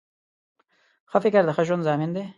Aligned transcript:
ښه 1.09 1.17
فکر 1.25 1.41
د 1.45 1.49
ښه 1.55 1.63
ژوند 1.67 1.85
ضامن 1.87 2.09
دی 2.15 2.23